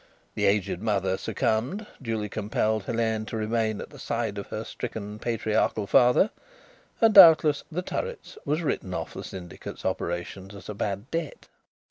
The 0.33 0.45
aged 0.45 0.81
mother 0.81 1.15
succumbed; 1.15 1.85
duty 2.01 2.27
compelled 2.27 2.85
Helene 2.85 3.23
to 3.27 3.37
remain 3.37 3.79
at 3.79 3.91
the 3.91 3.99
side 3.99 4.39
of 4.39 4.47
her 4.47 4.63
stricken 4.63 5.19
patriarchal 5.19 5.85
father, 5.85 6.31
and 6.99 7.13
doubtless 7.13 7.63
The 7.71 7.83
Turrets 7.83 8.35
was 8.43 8.63
written 8.63 8.95
off 8.95 9.13
the 9.13 9.23
syndicate's 9.23 9.85
operations 9.85 10.55
as 10.55 10.67
a 10.69 10.73
bad 10.73 11.11
debt." 11.11 11.49